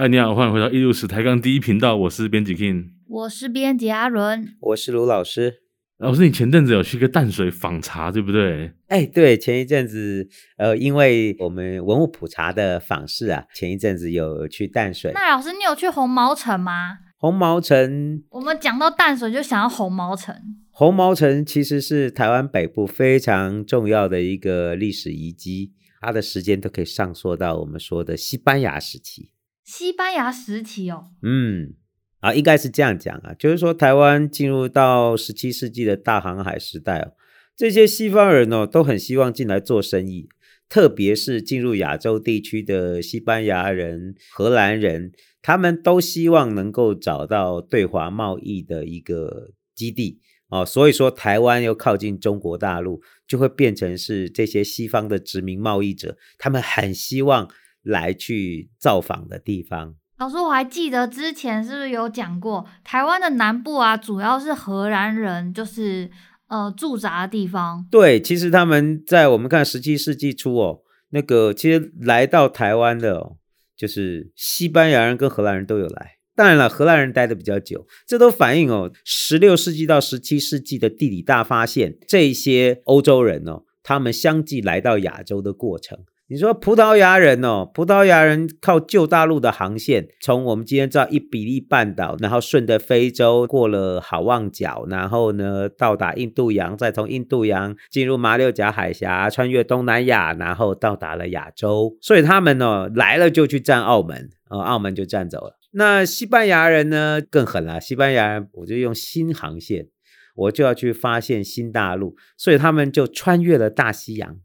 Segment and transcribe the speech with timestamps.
[0.00, 5.56] 嗨，你好，欢迎回到艺术史抬杠第一频道，我是编辑 King，我是编辑阿伦，我是卢老师。
[5.98, 8.72] 老师，你前阵子有去个淡水访茶，对不对？
[8.88, 10.26] 哎，对，前一阵子，
[10.56, 15.12] 呃，因为我们文物普查的访视啊，前一阵子有去淡水。
[15.12, 16.96] 那老师，你有去红毛城吗？
[17.18, 20.34] 红毛城，我们讲到淡水就想要红毛城。
[20.70, 25.74] 红毛城其实是台湾北部非常重要的一个历史遗迹。
[26.00, 29.32] 它的时间都可以上溯到我们说的西班牙时期。
[29.70, 31.74] 西班牙时期哦，嗯，
[32.18, 37.12] 啊，应该是这样讲啊，就是说台湾进入到十七世纪的大航海时代哦，
[37.56, 40.28] 这些西方人哦都很希望进来做生意，
[40.68, 50.20] 特别是进入亚洲地区的西班牙人、荷兰人，他们都希望能够找到对华贸易的一个基地。
[50.48, 57.48] 哦，所以说台湾又靠近中国大陆，就会变成是这些西方的殖民贸易者，他们很希望
[57.82, 59.94] 来去造访的地方。
[60.18, 66.10] 老师，我还记得之前是不是有讲过，台湾的南部啊，主要是荷兰人，就是
[66.48, 67.86] 呃驻扎的地方。
[67.90, 73.36] 对，其实他们在我们看十七世纪初哦，那个其实来到台湾的哦，
[73.74, 76.16] 就是西班牙人跟荷兰人都有来。
[76.36, 85.98] 当然了，荷兰人待的比较久，这都反映哦，十六世纪到十七世纪的地理大发现，这些欧洲人哦，他们相继来到亚洲的过程。
[86.30, 101.96] 你说葡萄牙人哦，葡萄牙人靠旧大陆的航线，从我们今天知道伊比利半岛，然后顺着非洲过了好望角，然后呢到达印度洋，再从印度洋进入马六甲海峡，穿越东南亚，然后到达了亚洲。
[102.00, 105.58] 所以他们呢、哦、来了就去占澳门，呃，澳门就占走了。
[105.72, 109.88] 那西班牙人呢更狠了，西班牙人我就用新航线，
[110.36, 114.36] 我就要去发现新大陆，所以他们就穿越了大西洋，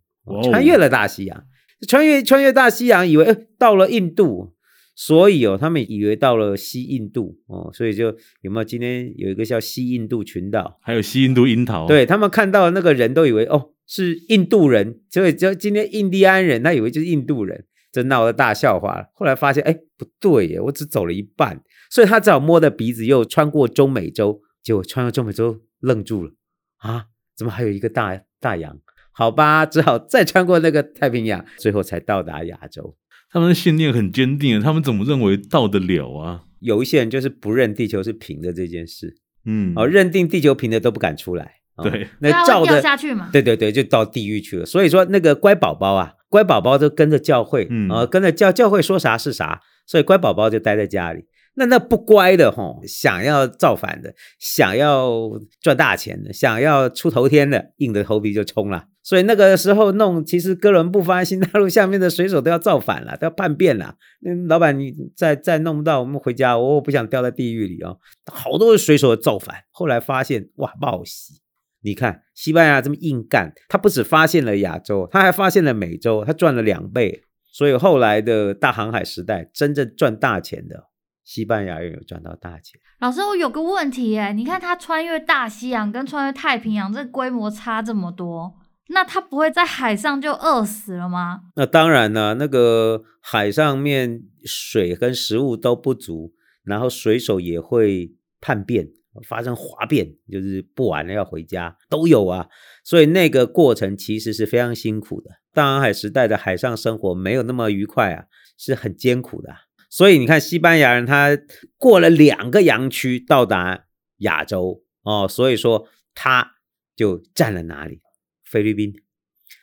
[0.49, 1.43] 穿越了大西洋。
[1.87, 4.53] 穿越穿越大西洋，以为诶到了印度，
[4.95, 7.37] 所以哦，他们以为到了西印度。
[7.47, 19.07] 哦，所以就有没有今天有一个叫西印度群岛，还有西印度樱桃，对他们看到的那个人都以为哦是印度人，所以就今天印第安人，他以为就是印度人，这闹了大笑话了。
[19.13, 21.61] 后来发现哎不对耶，我只走了一半，
[21.91, 26.31] 所以他只好摸着鼻子又穿过中美洲，结果穿过中美洲愣住了。
[26.77, 27.05] 啊，
[27.35, 28.79] 怎么还有一个大大洋？
[29.15, 32.95] 好吧，只好再穿过那个太平洋，最后才到达亚洲。
[33.31, 36.43] 他们的信念很坚定，他们怎么认为到得了啊？
[36.59, 39.15] 有一些人就是不认地球是平的这件事，
[39.45, 44.65] 嗯，哦，认定地球平的都不敢出来，哦、对，那照着下去嘛，对对对，就到地狱去了。
[44.65, 51.25] 所以说那个乖宝宝啊，乖宝宝都跟着教会，嗯，哦、跟着教教会说啥是啥，所以乖宝宝就待在家里。
[51.55, 58.85] 那那不乖的哈，想要造反的，想要赚大钱的，想要出头天的，硬着头皮就冲了。
[59.01, 63.95] 所以那个时候弄，其实哥伦布发现新 大陆下面的水手都要造反了，都要叛变了。
[64.21, 67.99] 那老板，你再再弄不到，我们回家，我不想掉在地狱里哦。
[68.25, 71.35] 好多水手造反，后来发现哇，报喜！
[71.83, 77.21] 你看西班牙这么硬干，他不止发现了亚洲，他还发现了美洲，他赚了两倍。
[77.51, 80.85] 所以后来的大航海时代，真正赚大钱的。
[81.25, 82.79] 西班牙人有赚到大钱。
[82.99, 88.53] 老师，我有个问题哎，你看他穿越大西洋跟穿越太平洋，这规模差这么多，
[88.89, 91.41] 那他不会在海上就饿死了吗？
[91.55, 98.87] 那当然了，那个海上面水跟食物都不足，然后水手也会叛变，
[99.27, 102.47] 发生哗变，就是不玩了要回家，都有啊。
[102.83, 105.31] 所以那个过程其实是非常辛苦的。
[105.53, 108.25] 大航海时代的海上生活没有那么愉快啊，
[108.57, 109.49] 是很艰苦的。
[109.95, 111.39] 所以你看，西班牙人他
[111.77, 113.85] 过了两个洋区到达
[114.17, 116.55] 亚洲哦，所以说他
[116.97, 118.01] 就占了哪里？
[118.43, 118.93] 菲律宾。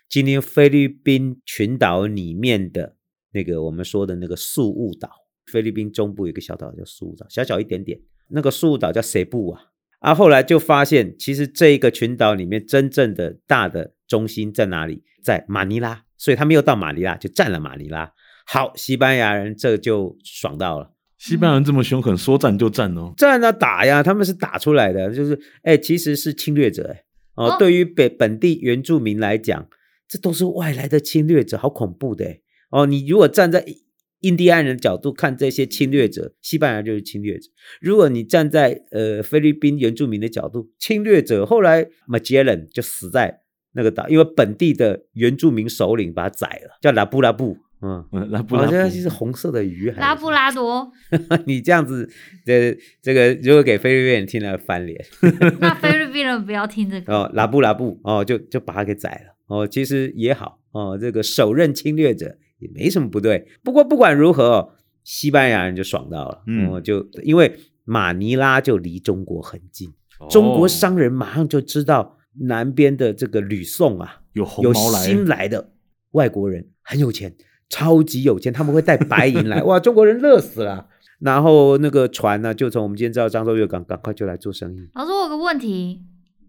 [0.09, 2.97] 今天菲律宾群岛里面的
[3.33, 5.11] 那个我们说的那个宿务岛，
[5.45, 8.01] 菲律宾中部有一个小岛叫宿务岛，小小一点点。
[8.29, 9.65] 那个宿务岛叫塞布啊，
[9.99, 15.05] 啊，后来就发现其实这一个群岛里面真正的大的中心在哪里？
[15.23, 18.15] 在马尼拉，所以他们又到马尼拉就占了马尼拉。
[18.47, 20.93] 好，西班牙人这就爽到了。
[21.19, 27.05] 西班牙人这么凶狠，说战就战哦，战啊打呀，他们是打出来的，就是哎，其实是侵略者哎
[27.37, 29.69] 哦，哦，对于本本地原住民来讲，
[30.09, 32.39] 这都是外来的侵略者，好恐怖的
[32.71, 32.87] 哦。
[32.87, 33.65] 你如果站在
[34.23, 37.51] 印第安人的角度看这些侵略者，西班牙就是侵略者；
[37.81, 43.43] 如果你站在呃菲律宾原住民的角度，侵略者后来 Magellan 就死在
[43.75, 47.57] 那个岛，因为本地的原住民首领把他宰了，叫拉布拉布。
[47.83, 50.91] 嗯，拉布拉多，这是红色的鱼，拉布拉多。
[51.47, 52.09] 你这样子，
[52.47, 55.05] 这这个如果给菲律宾人听了翻脸，
[55.59, 57.13] 那菲律 宾人不要听这个。
[57.13, 59.35] 哦，拉布拉布哦，就就把他给宰了。
[59.49, 63.49] 哦，其实也好哦，这个首任侵略者也没什么不对。
[63.65, 66.71] 不过不管如何，西班牙人就爽到了，嗯。
[66.75, 69.91] 嗯，就因为马尼拉就离中国很近，
[70.21, 70.29] 哦。
[70.31, 75.73] 中国商人马上就知道南边的这个吕宋啊，有红有毛来，新来的
[76.13, 77.35] 外国人，很有钱，
[77.73, 80.89] 超级有钱，他们会带白银来， 哇，中国人乐死了。
[81.21, 84.91] 然后那个船呢，就从我们今天知道漳州月港，赶快就来做生意。
[84.93, 86.03] 老师，我有个问题，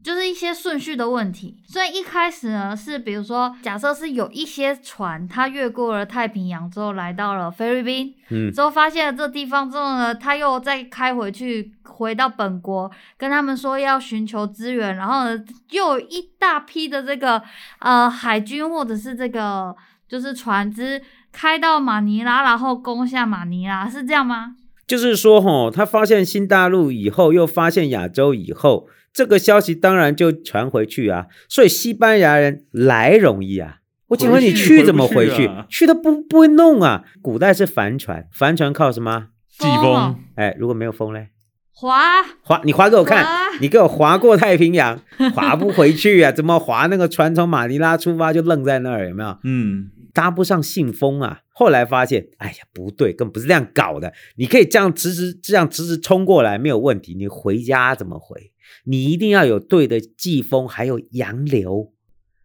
[0.03, 1.63] 就是一些顺序的问题。
[1.65, 15.39] 所以一开始呢，是比如说，假设是有一些船，它越过了太平洋之后，来到了菲律宾，嗯，之后发现了这地方之后呢，他又再开回去，回到本国，跟他们说要寻求资源，然后呢，
[15.69, 17.41] 又有一大批的这个
[17.79, 19.75] 呃海军或者是这个
[20.13, 21.01] 就是船只
[21.31, 24.55] 开到马尼拉，然后攻下马尼拉，是这样吗？
[24.85, 31.25] 就是说，吼，他发现新大陆以后，又发现亚洲以后，这个消息当然就传回去啊。
[31.49, 33.77] 所以西班牙人来容易啊。
[34.09, 35.31] 我请问你去怎么回去？
[35.31, 37.03] 回去啊去都不不会弄啊。
[37.23, 39.29] 古代是帆船，帆船靠什么？
[39.57, 41.29] 季风哦哎，如果没有风嘞？
[41.71, 43.25] 划划，你划给我看，
[43.59, 45.01] 你给我划过太平洋，
[45.33, 46.31] 划不回去啊？
[46.31, 46.85] 怎么划？
[46.85, 49.35] 那个船从马尼拉出发就愣在那儿，有没有？
[49.43, 51.41] 嗯，搭不上信封啊！
[51.49, 54.13] 后来发现，哎呀，不对，根本不是这样搞的。
[54.35, 58.51] 你可以这样直直这样直直冲过来没有问题，你回家怎么回？
[58.85, 61.91] 你一定要有对的季风，还有洋流，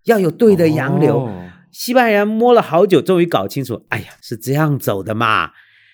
[0.05, 1.21] 要有对的洋流。
[1.21, 5.51] 哦西班牙人摸了好久，终于搞清楚，哎呀，是这样走的嘛。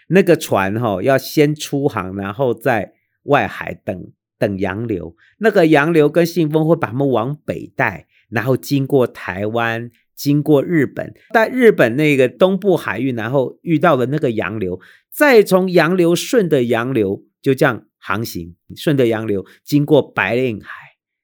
[0.08, 2.92] 那个船哈、哦，要先出航，然后在
[3.24, 5.16] 外海等等洋流。
[5.38, 14.80] 那个洋流跟信风会把他们往北带，然后经过台湾，经过日本，在日本那个东部海域，然后遇到了那个洋流，
[15.10, 20.68] 再从洋流顺着洋流就这样航行，顺着洋流经过白令海，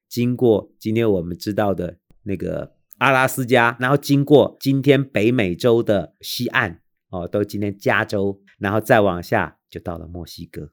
[0.09, 2.75] 经过今天我们知道的那个。
[3.01, 10.69] 阿拉斯加，然后经过今天北美洲的西岸，哦，都今天加州，然后再往下就到了墨西哥，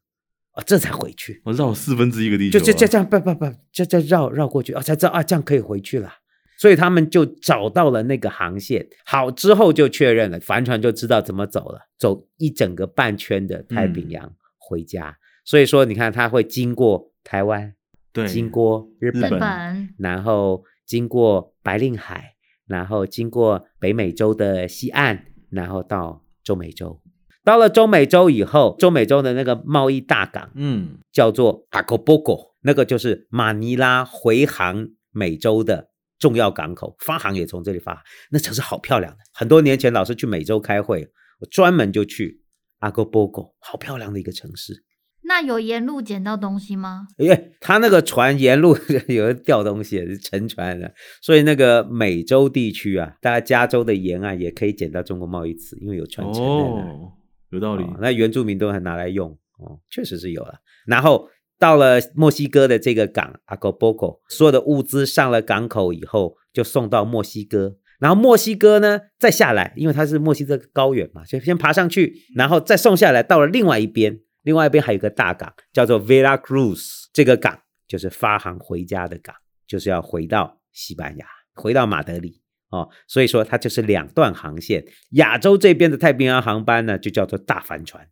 [0.53, 1.41] 哦，这才回去。
[1.47, 6.13] 我绕四分之一个地球、就啊，就就这样，不不不，就就绕绕过去，哦，才知道啊，这样可以回去了。
[6.59, 15.09] 所以他们就找到了那个航线，好之后就确认了，帆船就知道怎么走了，走一整个半圈的太平洋回家。
[15.09, 15.17] 嗯、
[15.47, 17.73] 所以说，你看他会经过台湾，
[18.13, 20.65] 对，经过日本，日本然后。
[20.89, 27.03] 经过白令海，然后经过北美洲的西岸，然后到中美洲。
[27.45, 32.33] 到了中美洲以后，中美洲的那个贸易大港，嗯，叫做阿科波哥，
[32.63, 35.88] 那个就是马尼拉回航美洲的
[36.19, 38.03] 重要港口，发航也从这里发。
[38.31, 41.09] 那城市好漂亮的，很多年前老师去美洲开会，
[41.41, 42.43] 我专门就去
[42.79, 44.85] 阿哥波哥，好漂亮的一个城市。
[45.23, 47.07] 那有沿路捡到东西吗？
[47.19, 48.75] 因 为他那个船沿路
[49.09, 57.13] 有人掉东西，是沉船的，所以那个美洲地区啊，大家加州的沿岸也可以捡到中国贸易瓷，因为有船沉在那哦，
[57.51, 57.85] 有道理。
[57.85, 60.55] 哦，那原住民都还拿来用哦，确实是有了。
[60.87, 61.29] 然后
[61.59, 67.77] 到了墨西哥的这个港阿哥波哥，所有的物资上了港口以后，就送到墨西哥。
[67.99, 74.21] 然后墨西哥呢，再下来，因为它是墨西哥高原嘛，所以先爬上去，然后再送下来，到了另外一边。
[74.45, 79.35] 另外一边还有一个大港，叫做 Veracruz，这个港就是发航回家的港，
[79.67, 82.89] 就是要回到西班牙，回到马德里哦。
[83.09, 84.85] 所以说它就是两段航线。
[85.11, 88.09] 亚洲这边的太平洋航班呢，就叫做大帆船，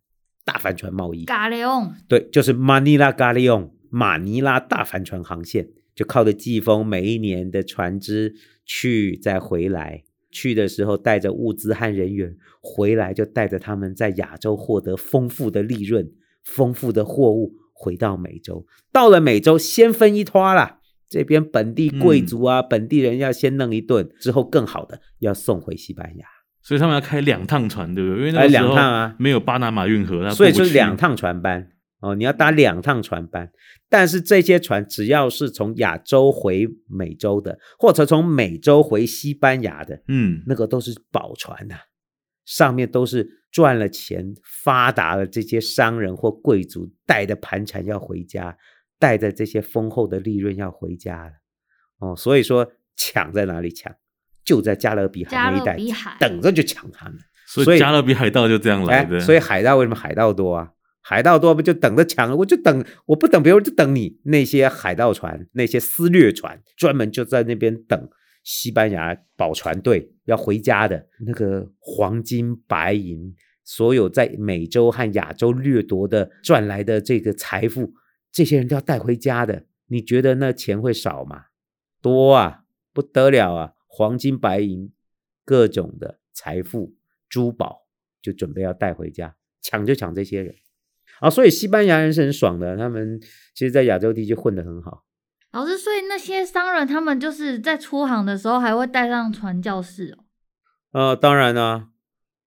[0.47, 1.25] 大帆船贸易。
[1.25, 8.33] 嘎利翁，对，就是 Manila Galeon，马尼拉大帆船航线，就靠着季风，每一年的船只
[8.65, 10.05] 去再回来。
[10.31, 16.09] 去的时候带着物资和人员，回来就带着他们在亚洲获得丰富的利润。
[16.43, 20.79] 丰富的货物回到美洲，到了美洲先分一拖啦。
[21.09, 26.25] 这边本地贵族啊，嗯、本地人要先弄一顿，之后更好的要送回西班牙。
[26.67, 28.19] 所以他们要开两趟船，对不对？
[28.19, 31.69] 因为那两趟啊，没有巴拿马运河，所以就是两趟船班
[32.01, 32.13] 哦。
[32.13, 33.49] 你要搭两趟船班，
[33.89, 41.79] 但是这些船只要是从亚洲回美洲的，或者从美洲回西班牙的，嗯，那个都是宝船呐、啊，
[42.45, 43.35] 上面都是。
[43.49, 48.55] 赚了钱、发达了，这些商人或贵族带着盘缠要回家，
[48.99, 51.31] 带着这些丰厚的利润要回家了。
[51.99, 53.91] 哦，所以说抢在哪里抢？
[54.47, 57.19] 就在加勒比海那一带，等着就抢他们。
[57.45, 59.19] 所以加勒比海盗就这样来的。
[59.19, 60.71] 所以海盗为什么海盗多啊？
[61.01, 62.35] 海盗多不就等着抢？
[62.37, 64.19] 我就等，我不等别人就等你。
[64.23, 68.09] 那些海盗船、那些私掠船，专门就在那边等。
[68.43, 73.35] 西班牙宝船队要回家的那个黄金白银，
[73.65, 77.91] 所有在美洲和亚洲掠夺的赚来的这个财富，
[78.31, 79.65] 这些人都要带回家的。
[79.87, 81.43] 你觉得那钱会少吗？
[82.01, 82.59] 多啊，
[82.93, 83.71] 不得了啊！
[83.97, 84.91] 黄金白银，
[85.43, 86.93] 各种的财富
[87.27, 87.87] 珠宝，
[88.21, 90.53] 就准备要带回家，抢就抢这些人。
[91.19, 93.19] 啊，所以西班牙人是很爽的，他们
[93.55, 95.03] 其实，在亚洲地区混得很好。
[95.51, 100.25] 老师，所以那些商人他们就是在出航的时候还会带上传教士哦。
[100.91, 101.87] 呃，当然啊，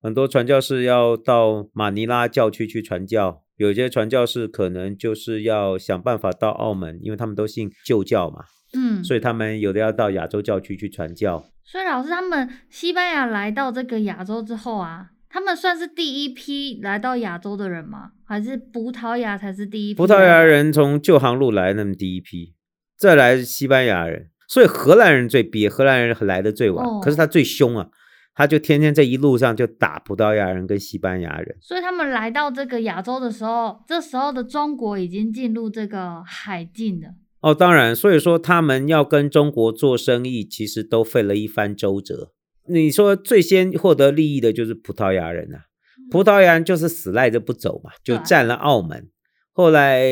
[0.00, 8.45] 很多传教士要到马尼拉教区去传教，有些传教士可能就是要想办法到澳门，因为他们都信旧教嘛。
[8.74, 11.44] 嗯，所以他们有的要到亚洲教区去传教。
[11.64, 15.10] 所以老师，他们西班牙来到这个亚洲之后啊。
[15.32, 18.10] 他们算是第一批来到亚洲的人吗？
[18.24, 19.96] 还是葡萄牙才是第一批？
[19.96, 22.56] 葡萄牙人从旧航路来，那么第一批，
[22.98, 27.86] 再来西班牙人，所以荷兰人最憋，荷兰人来的最晚，哦、可是他最凶啊，
[28.34, 31.56] 他就天天在一路上就打葡萄牙人跟西班牙人。
[31.60, 37.10] 所以他们来到这个亚洲的时候，这时候的中国已经进入这个海禁了。
[37.40, 42.32] 哦，当然，所以说他们要跟中国做生意，其实都费了一番周折。
[42.68, 45.64] 你说最先获得利益的就是葡萄牙人啊，
[46.11, 49.09] 葡萄牙人就是死赖着不走嘛，就占了澳门。
[49.52, 50.04] 后来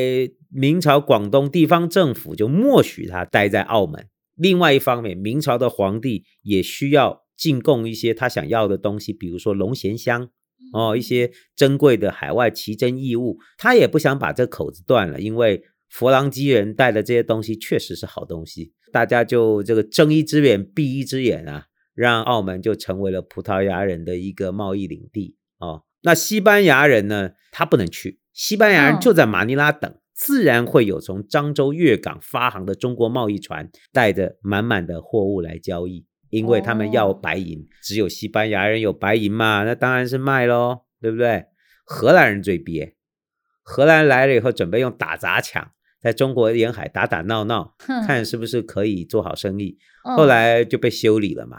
[0.51, 4.07] 明朝广东地方政府就默许他待在澳门。
[4.35, 10.29] 另外一方面，明朝的皇帝也需要进贡一些他想要的东西，比如说龙涎香
[10.73, 21.65] 哦，一些珍贵的海外奇珍异物，他也不想把这口子断了，因为佛朗机人带的这些东西确实是好东西，大家就这个睁一只眼闭一只眼啊。
[21.95, 25.83] 让澳门就成为了葡萄牙人的一个贸易领地哦。
[26.01, 27.31] 那西班牙人呢？
[27.51, 41.47] 他不能去，西班牙人就在马尼拉等，哦、自然会有从漳州、粤港发航的中国贸易船，带着满满的货物来交易，因为他们要白银，哦、只有西班牙人有白银嘛，那当然是卖喽，对不对？
[41.83, 42.95] 荷兰人最憋，
[43.61, 47.75] 荷兰来了以后，准备用打砸抢，在中国沿海打打闹闹，
[48.07, 51.57] 看是不是可以做好生意，哦、后来就被修理了嘛。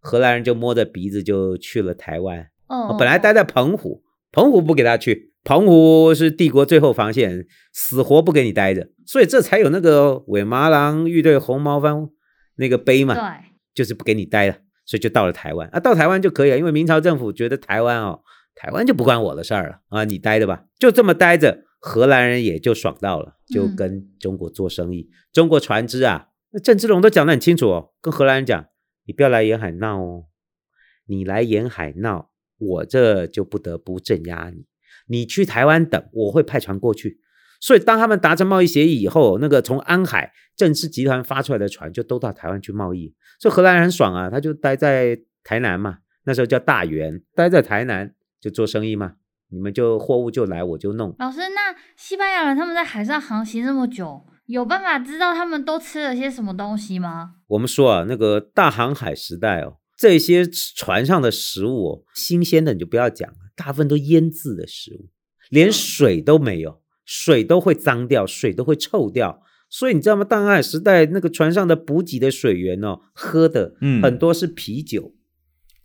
[0.00, 2.46] 荷兰人就摸着鼻子就去了台湾。
[2.68, 12.08] 哦，本来待在澎湖，澎湖不给他去，澎湖是帝国最后防线，死活不给你待着，所以这才有那个尾麻郎欲对红毛番
[12.56, 15.68] 那个碑嘛，对，就是不给你待了，所以就到了台湾。
[15.68, 18.20] 啊，到台湾就可以了，因为明朝政府觉得台湾哦，
[18.54, 28.66] 台湾就不关我的事儿了啊，你待着吧，就这么待着，荷兰人也就爽到了，就跟中国做生意，嗯、中国船只啊，那郑芝龙都讲得很清楚哦，跟荷兰人讲。
[29.06, 30.24] 你不要来沿海闹哦！
[31.04, 34.64] 你来沿海闹，我这就不得不镇压你。
[35.08, 37.20] 你去台湾等，我会派船过去。
[37.60, 43.14] 所以，当他们达成贸易协议以后，那个从安海郑氏集团发出来的船就都到台湾去贸易。
[43.38, 49.16] 所以荷兰人很爽啊，他就待在台南嘛，那时候叫大员，待在台南就做生意嘛。
[49.50, 51.14] 你们就货物就来，我就弄。
[51.18, 54.24] 老师，那西班牙人他们在海上航行这么久？
[54.46, 57.36] 有办法知道他们都吃了些什么东西吗？
[57.46, 65.08] 我们说啊，那个大航海时代哦，这些船上的食物哦，新鲜的你就不要讲了，大部分都腌制的食物，
[65.48, 69.40] 连水都没有，水都会脏掉，水都会臭掉。
[69.70, 70.24] 所以你知道吗？
[70.24, 75.14] 大航海时代那个船上的补给的水源哦，喝的很多是啤酒，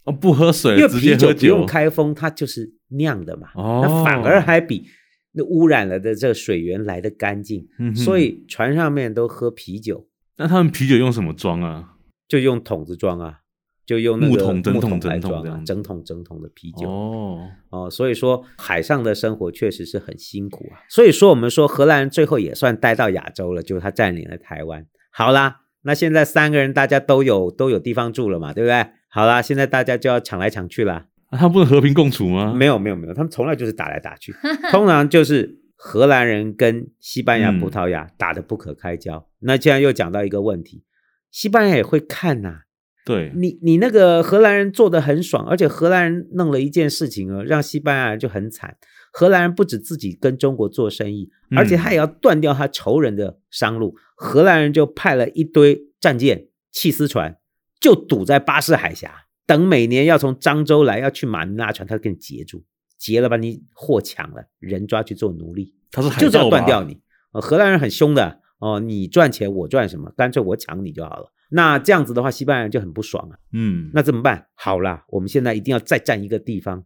[0.05, 4.86] 嗯、哦，不喝水，因为啤酒不用开封，它就是酿的嘛，哦、那反而还比。
[5.31, 10.08] 那污染了的这个水源来的干净，嗯、所以船上面都喝啤酒。
[10.38, 11.93] 那他们啤酒用什么装啊？
[12.27, 13.41] 就用桶子装啊，
[13.86, 16.89] 就用那个木桶、整桶、整桶的整桶、整桶的啤酒。
[16.89, 20.81] 哦哦，所以说海上的生活确实是很辛苦啊。
[20.89, 24.88] 所以说我们说荷兰人最后也算待到亚洲了，就是他占领了台湾。
[25.12, 28.88] 好啦，那现在三个人大家都有都有地方住了嘛，对不对？
[29.10, 31.05] 好啦，现在大家就要抢来抢去啦。
[31.29, 32.53] 啊、他不能和平共处吗？
[32.53, 34.33] 没有没有没有，他们从来就是打来打去，
[34.71, 39.17] 通常就是荷兰人跟西班牙、葡萄牙打得不可开交。
[39.17, 40.83] 嗯、那既然又讲到一个问题，
[41.31, 42.59] 西班牙也会看呐、啊。
[43.05, 48.77] 对，你你那个荷兰人做得很爽，而且荷兰人弄了一件事情哦，让西班牙人就很惨。
[49.12, 53.95] 荷兰人不止自己跟中国做生意，而且他也要断掉他仇人的商路。
[53.95, 57.38] 嗯、荷兰人就派了一堆战舰、缉私船，
[57.79, 59.12] 就堵在巴士海峡。
[59.50, 62.63] 等每年要从漳州来要去马尼拉船，他给你截住，
[63.00, 65.74] 截了把你货抢了，人抓去做奴隶。
[65.89, 67.01] 他是就是要断掉你。
[67.32, 70.13] 呃，荷兰人很凶的哦，你赚钱我赚什么？
[70.15, 71.34] 干脆我抢你就好了。
[71.50, 73.39] 那这样子的话，西班牙人就很不爽啊。
[73.53, 74.46] 嗯，那怎么办？
[74.53, 76.84] 好啦，我们现在一定要再占一个地方。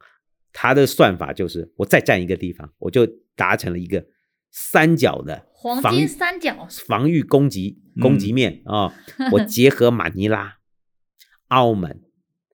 [0.53, 3.05] 他的算法就是，我再占一个地方，我就
[3.35, 4.05] 达成了一个
[4.51, 8.85] 三角的黄金三角防御攻击攻击面啊、
[9.17, 9.29] 嗯哦。
[9.33, 10.59] 我结合马尼拉、
[11.49, 12.03] 澳门。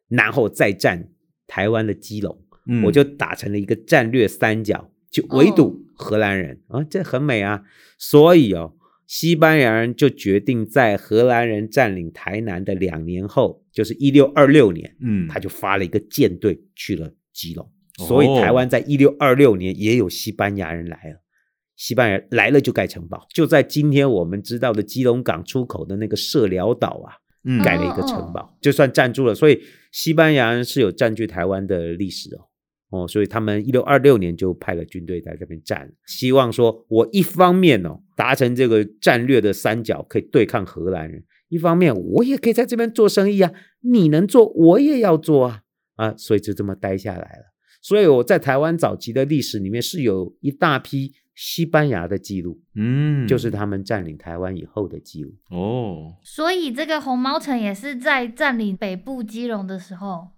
[0.10, 1.10] 然后再占
[1.48, 2.38] 台湾的基隆，
[2.68, 7.64] 嗯、我就打成了一个战略三角，就围堵荷兰人、哦、啊，这很美啊。
[7.98, 8.74] 所以哦，
[9.08, 17.72] 西班牙人就决定在荷兰人占领台南的两年后，就是一六二六年，嗯，他就发了一个舰队去了基隆。
[17.98, 21.22] 所以台湾在一六二六年也有西班牙人来了。
[21.76, 29.34] 西班牙来了就盖城堡，就在今天我们知道的基隆港出口的那个社寮岛啊，嗯，盖了一个城堡，就算占住了。
[29.34, 45.62] 所以西班牙人是有占据台湾的历史哦，哦，所以他们一六二六年就派了军队在这边站，希望说我一方面哦达成这个战略的三角可以对抗荷兰人，一方面我也可以在这边做生意啊，你能做我也要做啊，
[45.96, 47.49] 啊，所以就这么待下来了。
[47.82, 51.14] 所以我在台湾早期的历史里面是有一大批。
[51.42, 56.16] 西班牙的记录，嗯，就是他们占领台湾以后的记录哦。
[56.22, 60.32] 所以这个红毛城也是在占领北部基隆的时候，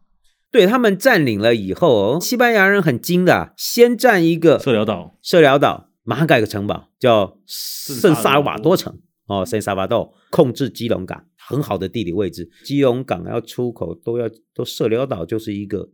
[0.51, 15.89] 对，他们占领了以后，西班牙人很精的，先占一个社寮岛，社寮岛马上盖个城堡，叫圣萨尔瓦多城哦，圣萨瓦多控制基隆港，很好的地理位置，基隆港要出口都要都社寮岛就是一个，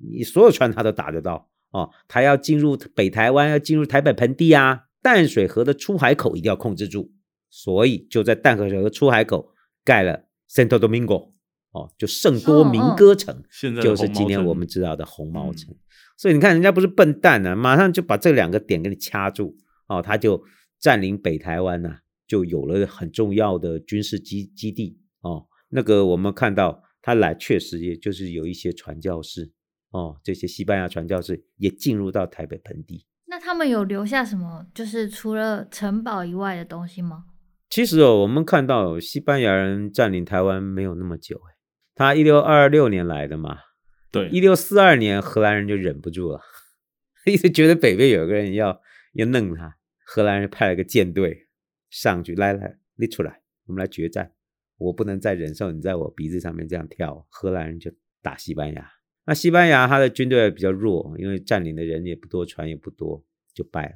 [0.00, 1.48] 你所有船他都打得到。
[1.70, 7.12] 哦，他要进入北台湾，要进入台北盆地啊，淡水河的出海口一定要控制住，
[7.50, 9.52] 所以就在淡水河出海口
[9.84, 11.32] 盖了 Santo Domingo，
[11.72, 13.42] 哦，就圣多明哥城，哦
[13.76, 15.70] 哦就是今天我们知道的红毛城。
[15.74, 15.76] 嗯、
[16.16, 19.54] 所以你看，人家不是笨蛋啊，马上就把这两个点给你掐住，
[19.88, 20.42] 哦，他就
[20.80, 24.98] 占领北台湾呐、啊，就有了很重要的军事基基地。
[25.20, 29.52] 哦，那个我们看到他来，确实也就是有一些传教士。
[29.90, 33.06] 哦，这些西班牙传教士也进入到台北盆地。
[33.26, 34.66] 那他们有留下什么？
[34.74, 37.26] 就是除了城堡以外的东西吗？
[37.70, 41.40] 其实哦，我们看到西班牙人占领台湾没有那么久，
[41.94, 43.58] 他一六二六年来的嘛。
[44.10, 46.40] 对，一六四二年荷兰人就忍不住了，
[47.26, 48.80] 一直觉得北边有个人要
[49.12, 49.76] 要弄他，
[50.06, 51.48] 荷兰人派了个舰队
[51.90, 54.32] 上去，来来，你出来，我们来决战。
[54.78, 57.90] 我不能再忍受你在我鼻子上面这样跳，荷兰人就
[58.22, 58.90] 打西班牙。
[59.28, 63.92] 那西班牙他的军队比较弱，因为占领的人也不多，船也不多，就败了，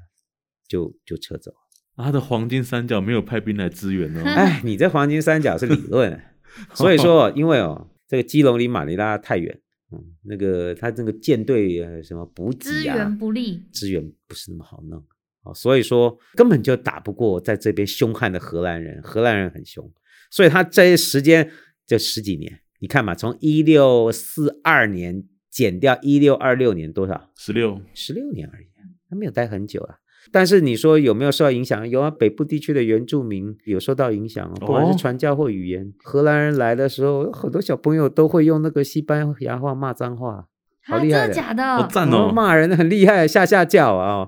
[0.69, 1.51] 就就撤走。
[1.97, 4.21] 他的黄金三角没有派兵来支援哦。
[4.29, 6.21] 哎，你这黄金三角是理论，
[6.75, 9.59] 所以说， 因为哦，这个基隆离马尼拉太远，
[9.91, 15.03] 嗯，那个他这个舰队什么补给啊，资源不利，资源不是那么好弄，
[15.45, 19.91] 哦，所以说根本就打不过在这边凶悍的荷兰人，荷兰人很凶，
[20.31, 21.51] 所以他这些时间
[21.87, 22.61] 就十几年。
[22.83, 27.31] 你看嘛，从一六四二年减掉一六二六年多少？
[27.37, 28.67] 十六，十六年而已，
[29.09, 29.95] 他没有待很久啊。
[30.33, 31.89] 但是你说有没有受到影响？
[31.89, 35.87] 有啊，北部地区的原住民有受到影响，不管是传教或语言。
[35.87, 40.49] 哦、荷兰人来的时候，很多小朋友都会用那个西班牙话骂脏话，
[40.85, 41.35] 好厉害的！
[41.35, 41.63] 真的假的？
[41.77, 42.33] 好赞哦！
[42.35, 44.27] 骂人很厉害，下下叫啊，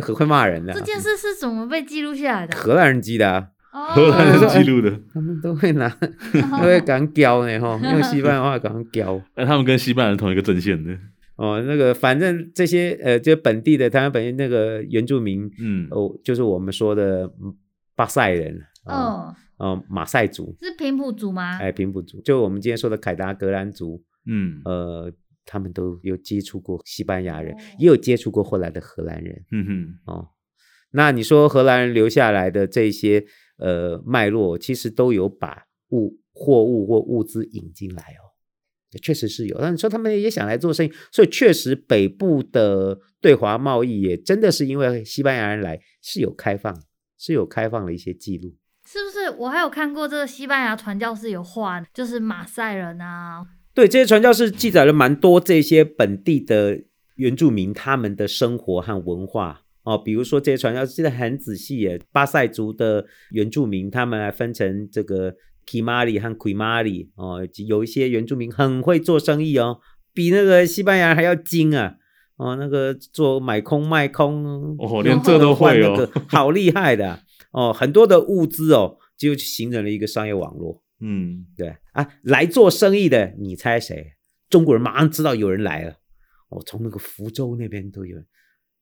[0.00, 0.72] 很会骂人的。
[0.72, 2.56] 这件事是怎么被记录下来的？
[2.56, 3.48] 荷兰人记的啊。
[3.86, 5.88] 荷兰人记录的，他们都会拿，
[6.32, 9.20] 都会讲教呢哈， 用西班牙话讲教。
[9.36, 10.96] 那，他们跟西班牙人同一个阵线的。
[11.36, 17.30] 哦，那个反正这些呃，就本地的台湾本地那个原住民，嗯，哦，就是我们说的
[17.94, 20.56] 巴塞人，哦，哦，马赛族。
[20.60, 21.58] 是平埔族吗？
[21.58, 25.12] 哎，平埔族，就我们今天说的凯达格兰族，嗯，呃，
[25.46, 30.28] 他们都有接触过西班牙人，也有接触过后来的荷兰人，嗯哼，哦，
[30.90, 33.24] 那你说荷兰人留下来的这些。
[33.58, 38.32] 呃，脉络其实都有把物、货物或物资引进来哦，
[38.92, 39.58] 也确实是有。
[39.60, 46.82] 但你说他们也想来做生意，所以确实北部的对华贸易也真的是因为西班牙人来是有开放，
[47.18, 48.54] 是有开放的一些记录。
[48.86, 49.28] 是不是？
[49.38, 53.44] 我还有看过这个西班牙传教士有画，就是马赛人啊。
[53.74, 56.84] 对，这些传教士记载了蛮多这些本地的
[57.16, 59.62] 原住民他们的生活和文化。
[59.88, 65.34] 哦，比如说这些传教士记得很仔细耶，巴塞族的原住民，他们还分成这个
[65.66, 69.78] Kimari 和 Quimari 哦，有一些原住民很会做生意哦，
[70.12, 71.94] 比那个西班牙还要精啊，
[72.36, 77.20] 哦，那个做买空卖空，哦，连这都会哦，好厉害的
[77.52, 80.82] 哦，很多的物资哦，就形成了一个商业网络。
[81.00, 84.12] 嗯，对啊，来做生意的，你猜谁？
[84.50, 85.92] 中国人马上知道有人来了，
[86.50, 88.18] 哦，从那个福州那边都有。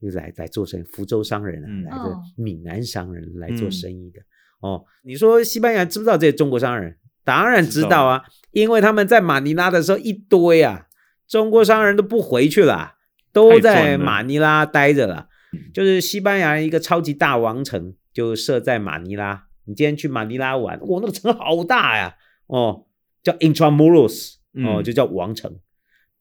[0.01, 4.21] 又来来做生意，福州商人啊，嗯、来自闽南商人来做生意的。
[4.21, 6.97] 嗯、哦，你说西班牙知不知道这些中国商人？
[7.25, 10.87] 当然知道啊，道因为他们在马尼拉的时候一堆啊，
[11.27, 12.97] 中国商人都不回去了，
[13.33, 15.29] 都在马尼拉待着了。
[15.73, 19.47] 就是西班牙一个超级大王城就设在马尼拉。
[19.65, 22.15] 你今天去马尼拉玩，哇，那个城好大呀！
[22.47, 22.85] 哦，
[23.23, 25.61] 叫 Intramuros，哦，就叫王城，嗯、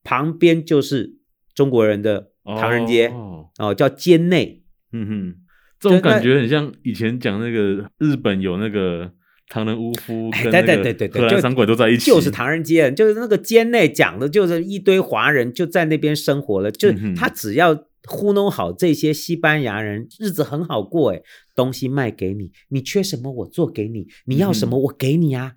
[0.03, 1.17] 旁边就是
[1.53, 2.31] 中国人的。
[2.45, 5.36] 唐人街哦，哦，叫街内，嗯哼，
[5.79, 9.12] 这种感觉很像以前讲那个日本有那个
[9.49, 16.71] 唐人屋夫对对对对对就荷兰商馆都在一起，就是唐人街，就是那个街内讲的，就是一堆华人就在那边生活了。
[16.71, 17.75] 就他只要
[18.08, 21.12] 糊弄好这些西班牙人，日子很好过。
[21.13, 21.21] 哎，
[21.55, 25.53] 东西卖给你，你缺什么我做给你，你要什么我给你啊，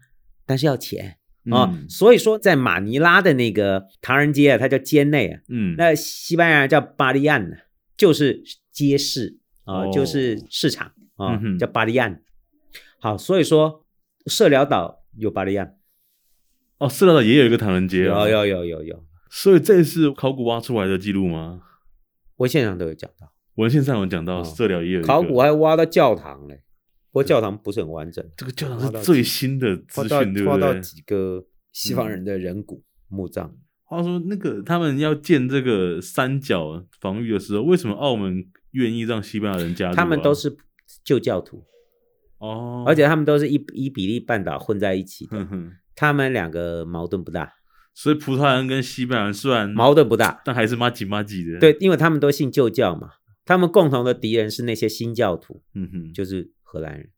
[0.47, 1.18] 但是要钱
[1.51, 1.89] 啊、嗯。
[1.89, 7.63] 所以说，在马尼拉的那个唐人街啊，它叫街内啊，嗯，那西班牙叫巴利安，
[7.97, 9.91] 就是街市啊、哦。
[9.93, 12.23] 就是市场啊、嗯叫巴利安。
[13.01, 13.85] 好，所以说
[14.27, 15.77] 社寮岛有巴利安，
[16.79, 21.63] 哦，社寮岛也有一个唐人街啊，有有有有有，所以这是考古挖出来的记录吗？
[22.37, 24.45] 文献上都有讲到，文献上有讲到哦。
[24.45, 26.63] 色寮也有考古还挖到教堂嘞，
[27.11, 30.47] 不过教堂不是很完整，这个教堂是最新的资讯，对不对？
[30.47, 33.55] 挖到几个西方人的人骨、墓葬。
[33.85, 39.97] 话说那个他们要建这个三角防御的时候，为什么澳门愿意让西班牙人加入、啊？
[39.97, 40.55] 他们都是
[41.03, 41.65] 旧教徒，
[42.37, 45.49] 哦，而且他们都是一一比利半岛混在一起的，
[45.97, 47.51] 他们两个矛盾不大，
[47.95, 50.43] 所以葡萄牙人跟西班牙人虽然矛盾不大。
[50.45, 53.13] 但还是麻吉麻吉的。，对，因为他们都信旧教嘛，
[53.49, 57.09] 他们共同的敌人是那些新教徒，嗯哼，就是荷兰人，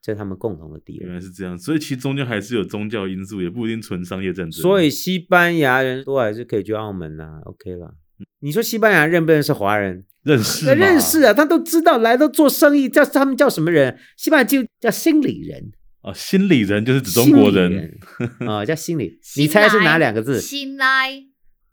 [0.00, 1.16] 这是他们共同的敌人原人。
[1.16, 4.62] 来是这样，所以其实中间还是有宗教因素，也不一定纯商业战争。
[4.62, 7.94] 所以西班牙人都还是可以去澳门呐、OK 了。
[8.38, 10.06] 你说西班牙认不认识华人？
[10.22, 13.98] 认识认识啊，他都知道来都做生意，叫他们叫什么人？
[14.16, 15.70] 西班牙就叫心理人，
[16.00, 19.20] 啊，心理人就是指中国人，心理人啊、叫心理。
[19.36, 20.40] 你猜是哪两个字？
[20.40, 21.24] 新来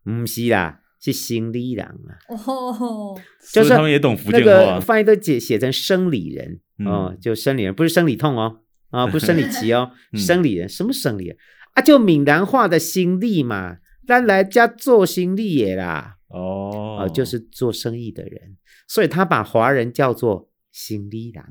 [0.03, 2.15] 不是啦，是心理人啊。
[2.29, 3.19] 哦，
[3.51, 4.75] 就是他们也懂福那建话。
[4.75, 8.59] 个翻译都写写成生理人嗯哦，就生理人，不是生理痛哦，
[8.91, 11.37] 啊、不是生理期哦， 嗯生理人，什么生理人
[11.73, 11.81] 啊？
[11.81, 21.43] 就闽南话的心力嘛，咱来家做心力也啦，哦哦、就是做生意的人，所以他把华人叫做心理人，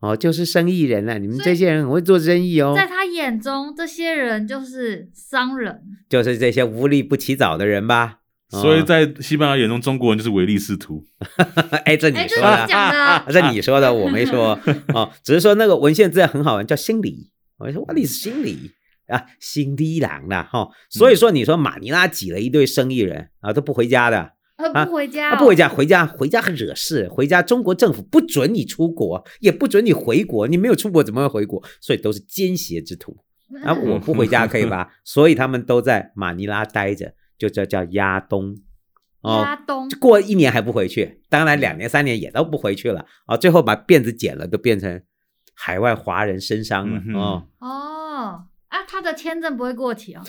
[0.00, 5.82] 哦，就是生意人啊，你们这些人很会做生意哦，在他眼中，这些人就是商人。
[6.08, 8.19] 就是这些无利不起早的人吧。
[8.52, 11.04] 哦所以在西班牙眼中，中国人就是唯利是图。
[11.86, 12.68] 哎，这你哎，这说的是你。
[12.68, 14.58] 讲的 啊，这你说的，我没说
[14.92, 17.30] 哦，只是说那个文献资料很好玩，叫心理。
[17.58, 18.72] 我说哇，你是心理
[19.06, 20.70] 啊，心理郎啦哈、哦。
[20.88, 31.62] 所以说，你说马尼拉挤了一堆生意人啊，都不回家的，呃，不回家、啊，不回家，回家回家很惹事，回家中国政府不准你出国，也不准你回国，你没有出国怎么会回国？
[31.80, 33.16] 所以都是奸邪之徒。
[33.64, 34.88] 啊，我不回家可以吧？
[35.04, 38.56] 所以他们都在马尼拉待着，就叫叫亚东。
[39.22, 45.02] 哦，亚东过一年还不回去，当然两年三年也都不回去了啊、哦，最后把辫子剪了，都变成
[45.54, 47.46] 海外华人身商了、嗯哦。
[47.58, 50.22] 哦啊，他的签证不会过期哦？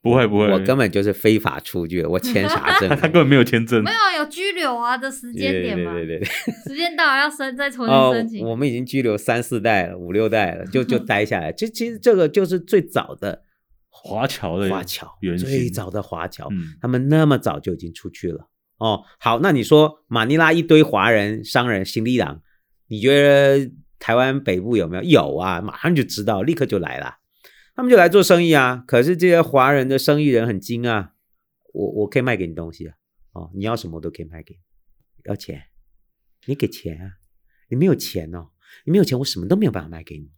[0.00, 2.88] 不会不会，我根本就是非法出去，我签啥证？
[2.96, 3.90] 他根本没有签证没。
[3.90, 5.92] 有啊有拘留啊的时间点嘛？
[5.92, 8.46] 对对对对时间到了要申再重新哦申，请。
[8.46, 11.52] 我们已经拘留三四代了，五六代了，就就 待下来。
[11.52, 13.42] 这其实这个就是最早的
[14.06, 16.48] 华侨的华侨，原最早的华侨。
[16.50, 19.02] 嗯，他们那么早就已经出去了哦。
[19.18, 22.40] 好，那你说马尼拉一堆华人商人行李郎，
[22.86, 25.02] 你觉得台湾北部有没有？
[25.02, 27.16] 有啊，马上就知道，立刻就来了。
[27.74, 28.84] 他们就来做生意啊。
[28.86, 31.12] 可是这些华人的生意人很精啊，
[31.74, 32.94] 我我可以卖给你东西啊。
[33.32, 34.60] 哦，你要什么我都可以卖给你。
[35.24, 35.62] 要钱，
[36.46, 37.10] 你给钱啊。
[37.68, 38.50] 你没有钱哦，
[38.84, 40.30] 你没有钱，我什么都没有办法卖给你。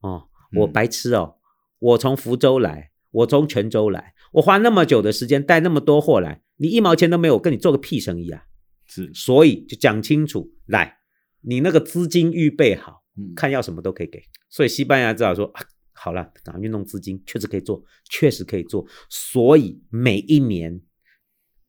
[0.00, 1.36] 哦，我白痴哦，
[1.78, 2.91] 我从福州来。
[3.12, 8.42] 我从泉州来，我花那么久的时间带那么多货来，你一毛钱都没有，我跟你做个屁生意啊！
[8.86, 10.98] 是，所以就讲清楚，来，
[11.42, 14.22] 你那个资金预备好，嗯看要什么都可以给。
[14.50, 18.86] 所以西班牙只好说啊，好了，赶快去弄资金，确实可以做，确实可以做。
[19.08, 20.80] 所以每一年，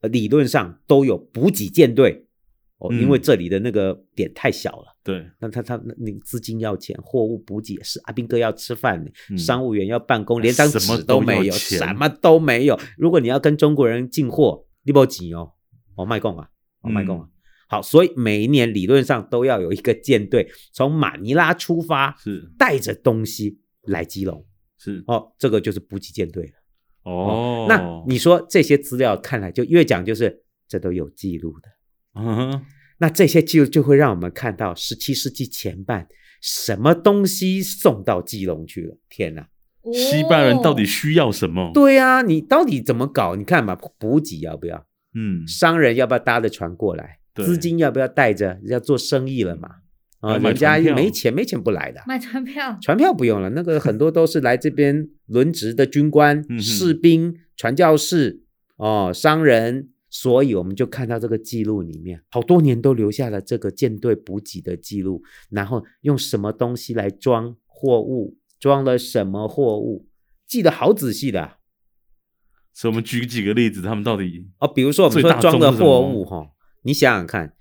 [0.01, 2.27] 呃，理论上都有补给舰队
[2.83, 4.95] 哦，嗯因为这里的那个点太小了。
[5.03, 12.79] 对，那他他那你资金要钱，货物补给是阿兵哥要吃饭，嗯商务员要办公，连张纸都没有，什么都没有。
[12.97, 15.53] 如果你要跟中国人进货，你不急哦，
[15.95, 16.49] 我卖供啊，
[16.81, 17.27] 我卖供啊。
[17.69, 24.45] 好，所以每一年理论上都要有一个舰队从马尼拉出发，是带着东西来基隆。
[24.77, 27.11] 是哦，这个就是补给舰队了。
[27.11, 31.69] 哦，那你说这些资料看来就越讲就是这都有记录的。
[32.15, 32.61] 嗯哼，
[32.99, 36.07] 那这些记录就会让我们看到十七世纪前半
[36.41, 38.97] 什么东西送到基隆去了？
[39.09, 39.47] 天哪！
[39.93, 41.71] 西班牙人到底需要什么？
[41.73, 43.35] 对啊，你到底怎么搞？
[43.35, 44.85] 你看嘛，补给要不要？
[45.15, 47.19] 嗯，商人要不要搭着船过来？
[47.35, 48.59] 资金要不要带着？
[48.65, 49.69] 要做生意了嘛？
[50.19, 52.01] 啊，人家没钱，没钱不来的。
[52.07, 58.43] 买船票，船票不用了，那个很多都是来这边轮值的军官、士兵、传教士
[58.77, 59.89] 哦，商人。
[60.15, 70.07] 所以我们就看到这个记录里面，好多年都留下了这个舰队补给的记录，然后用什么东西来装货物，装了什么货物，
[70.45, 71.57] 记得好仔细的啊。
[72.75, 76.51] 所以我们举几个例子，他们到底哦，比如说我们说装的货物哈，
[76.83, 77.55] 你想想看，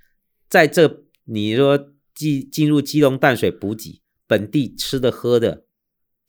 [0.50, 5.64] 在这你说进进入基隆淡水补给，本地吃的喝的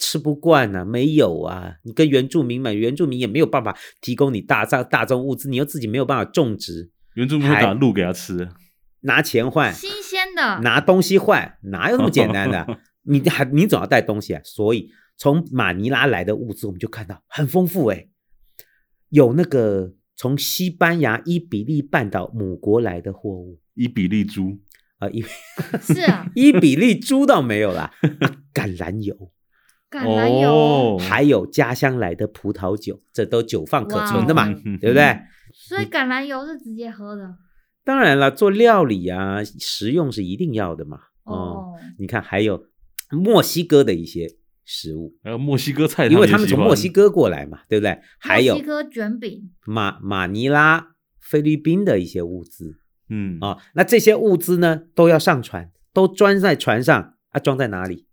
[0.04, 8.50] 吃不惯啊，没有啊，你跟原住民买，原住民也没有办法提供你大大大宗物资，你又自己没有办法种植，原住民会打鹿给他吃，
[9.02, 12.80] 拿钱换新鲜的，拿东西换，哪有那么简单的？
[13.08, 18.10] 你还你总要带东西啊，所以从马尼拉来的物资，我们就看到很丰富诶。
[19.10, 24.58] 有那个从西班牙伊比利半岛母国来的货物，伊比利猪
[25.00, 25.24] 啊，伊
[25.82, 27.92] 是啊， 伊比利猪倒没有啦，
[28.54, 29.32] 橄榄油，
[29.94, 34.52] 橄榄油，哦、还有家乡来的葡萄酒，这都久放可存的嘛，
[34.82, 35.20] 对不对？
[35.54, 37.36] 所以橄榄油是直接喝的。
[37.84, 40.98] 当然了，做料理啊，食用是一定要的嘛。
[41.26, 42.66] 哦，哦你看，还有
[43.12, 44.28] 墨西哥的一些。
[44.66, 48.00] 食物，还有墨西哥菜，因为他们从墨西哥过来嘛，对不对？
[48.18, 50.88] 还有墨西哥卷饼，马马尼拉、
[51.20, 52.78] 菲律宾的一些物资，
[53.10, 58.08] 嗯啊、哦，那这些物资呢，都要上船，都装在船上啊，装在哪里？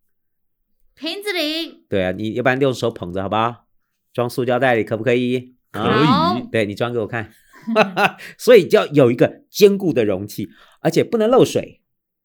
[1.00, 1.86] 瓶子里。
[1.88, 3.66] 对啊，你要不然用手捧着，好不好？
[4.12, 5.56] 装塑胶袋里可不可以？
[5.72, 6.46] 可以。
[6.52, 7.32] 对，你装给我看。
[8.36, 11.80] 所以就要有一个坚固的容器，而且不能漏水，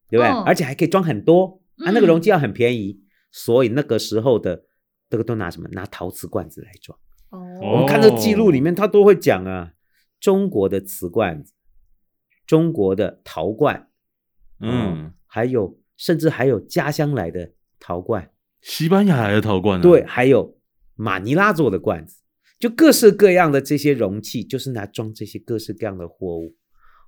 [0.09, 0.29] 对不对？
[0.29, 2.99] 哦、而且还可以装很多啊，那个容器要很便宜。
[2.99, 3.01] 嗯
[3.37, 4.63] 所以那个时候的
[5.09, 5.67] 这个都拿什么？
[5.73, 6.97] 拿陶瓷罐子来装。
[7.31, 9.73] 哦，我们看这记录里面，他都会讲啊，
[10.21, 11.51] 中国的瓷罐子，
[12.47, 13.89] 中国的陶罐，
[14.61, 18.31] 嗯，嗯，还有甚至还有家乡来的陶罐，
[18.65, 20.57] 西班牙来的陶罐，啊，对，还有
[20.95, 22.23] 马尼拉做的罐子，
[22.59, 26.55] 就各式各样的这些容器，就是拿装这些各式各样的货物。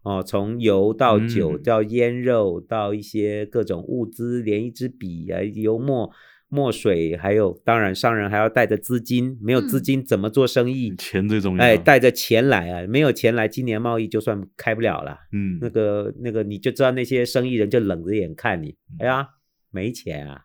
[0.03, 6.11] 哦，从油到酒到腌肉到一些各种物资，连一支笔啊、油墨、
[6.47, 10.95] 墨水，还有当然商人还要带着资金，没有资金怎么做生意？
[10.95, 11.63] 钱最重要。
[11.63, 15.17] 哎，带着钱来啊，没有钱来，今年贸易就算开不了了。
[15.33, 19.27] 嗯，那个那个你就知道那些生意人就冷着眼看你，哎呀，
[19.71, 20.43] 没钱啊，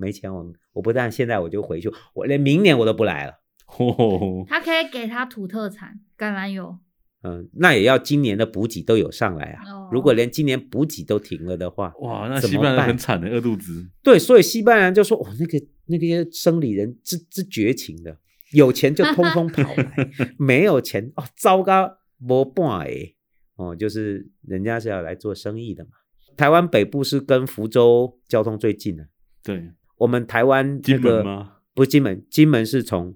[0.00, 3.34] 没钱我我不但现在我就回去，我连明年我都不来了。
[3.78, 6.78] 哦，他可以给他土特产橄榄油。
[7.22, 9.62] 嗯，那也要今年的补给都有上来啊。
[9.70, 9.92] Oh.
[9.92, 13.90] 如果连今年补给都停了的话，哇，那西班牙很惨的，饿肚子。
[14.02, 18.16] 对，所以西班牙人就说：“哦，那个那些生理人之之绝情的，
[18.52, 23.12] 有钱就通通跑来， 没有钱哦，糟糕，没半哎，
[23.56, 25.90] 哦，就是人家是要来做生意的嘛。
[26.38, 29.06] 台湾北部是跟福州交通最近的，
[29.44, 31.52] 对，我们台湾、那个、金门吗？
[31.74, 33.14] 不是金门，金门是从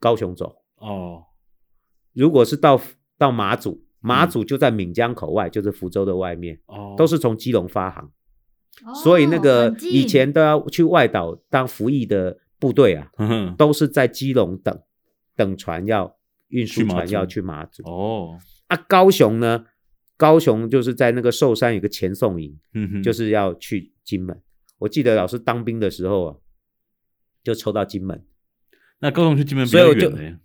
[0.00, 0.88] 高雄走哦。
[0.88, 1.22] Oh.
[2.12, 2.80] 如果是到。
[3.18, 8.04] 到马祖，马祖就在闽江口外，嗯、就是福州的外面，哦，都是从基隆发航，
[8.84, 14.78] 哦、所以那个以前都要去外岛当服役的部队啊，嗯、都是在基隆等
[15.34, 16.14] 等船要
[16.48, 17.82] 运输船要去马祖。
[17.88, 19.64] 哦，啊，高雄呢？
[20.18, 24.38] 高雄就是在那个寿山有个前送营，嗯，就是要去金门。
[24.78, 26.36] 我记得老师当兵的时候啊，
[27.42, 28.24] 就抽到金门。
[29.00, 30.40] 那高雄去金门比较远呢？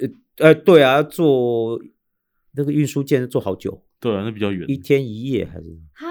[0.00, 0.08] 呃。
[0.38, 1.82] 呃，对啊，坐
[2.52, 5.66] 那个运输舰坐好久，对啊，那比较远，一天一夜还是？
[5.94, 6.06] 啊，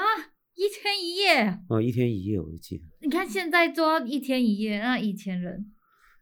[0.53, 1.59] 一天一夜？
[1.69, 2.83] 哦，一天一夜，我记得。
[2.99, 5.71] 你看现在坐一天一夜，那以前人。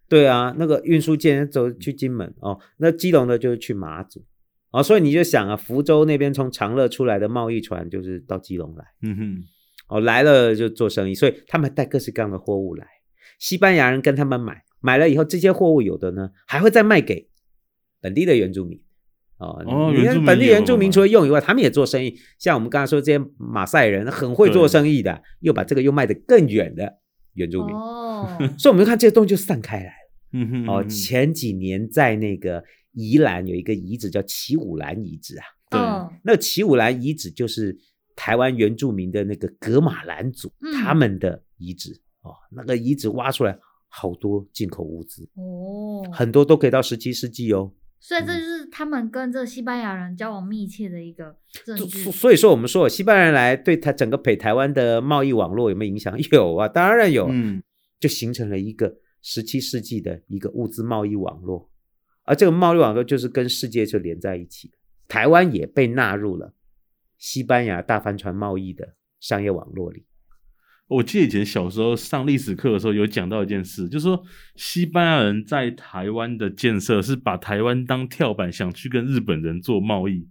[0.07, 4.23] 对啊，那个运输舰走去金门哦，那基隆的就是去马祖
[4.69, 9.43] 哦，所以你就想啊，福州那边从长乐出来的贸易船就是到基隆来，嗯哼，
[9.87, 12.87] 哦，来了就做生意，所以他们带各式各样的货物来，
[13.39, 17.29] 西班牙人跟他们买，买了以后这些货物有的呢还会再卖给。
[18.01, 18.79] 本地的原住民
[19.39, 22.15] 哦，哦，你看本地原住民除了用以外，他们也做生意。
[22.37, 26.99] 像我们刚才说这些马赛人很会做生意的，又把这个又卖得更远的
[27.33, 30.11] 原住民哦，所以我们就看这些东西就散开来了。
[30.33, 35.79] 嗯哼，哦，前几年在那个宜兰有一个遗址叫奇武兰遗址啊，对，
[36.23, 37.75] 那个奇武兰遗址就是
[38.15, 40.51] 台湾原住民的那个格马兰族
[40.81, 47.71] 他们的遗址哦，那个遗址挖出来好多进口物资哦，很多都可以到十七世纪哦。
[47.99, 52.11] 所以这就是他们跟这西班牙人交往密切的一个证据。
[52.11, 56.15] 所以说，我们说西班牙人来对他整个北台湾的贸易网络有没有影响？
[56.31, 57.27] 有啊，当然有。
[57.31, 57.63] 嗯，
[57.99, 61.71] 就形成了一个十七世纪的一个物资贸易网络，
[62.25, 64.71] 而这个贸易网络就是跟世界就连在一起。
[65.07, 66.53] 台湾也被纳入了
[67.25, 70.05] 西班牙大帆船贸易的商业网络里。
[70.87, 74.23] 我记得以前小时候上历史课的时候有讲到一件事，就是说
[74.55, 80.29] 西班牙人在台湾的建设是把台湾当跳板，想去跟日本人做贸易。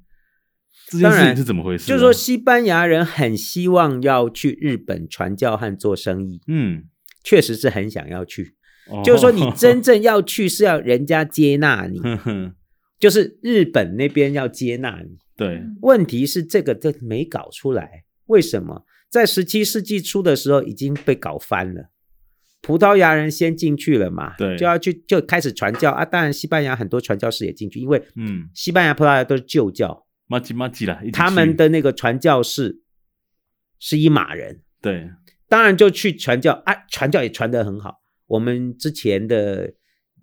[0.87, 1.89] 这件事情是怎么回事？
[1.89, 6.41] 就是说西班牙人很希望要去日本传教和做生意。
[6.47, 6.85] 嗯，
[7.25, 8.55] 确实是很想要去。
[8.87, 12.55] 哦就是说，你 真正要去是要人家接纳你，呵呵
[13.01, 15.19] 就是日本那边要接纳你。
[15.37, 18.85] 对，问题是这个都没搞出来，为什么？
[19.11, 21.91] 在十七世纪初的时候已经被搞翻了。
[22.61, 24.57] 葡萄牙人先进去了嘛，对。
[24.57, 26.03] 就要去就开始传教啊。
[26.05, 32.81] 当然，西班牙很多传教士也进去，因为嗯，西班牙、葡萄牙都是旧教，马吉马吉啦，他们的那个传教士
[33.79, 35.11] 是一马人，对，
[35.47, 38.01] 当然就去传教啊，传教也传得很好。
[38.27, 39.75] 我们之前的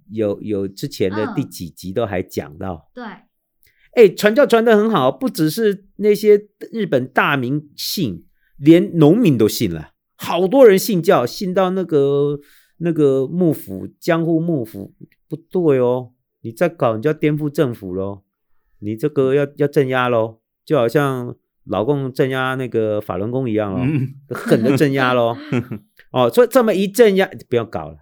[0.09, 3.03] 有有之前的第几集都还讲到，对，
[3.93, 8.25] 哎，传教传得很好，不只是那些日本大名信，
[8.57, 12.39] 连农民都信了，好多人信教，信到那个
[12.77, 14.93] 那个幕府江户幕府
[15.27, 18.23] 不对哦，你再搞你就要颠覆政府喽，
[18.79, 25.35] 你这个要要镇压喽，就好像老共镇压那个法轮功一样哦，嗯，狠的镇压喽。
[26.11, 27.97] 哦，所以这么一镇压，不要搞了，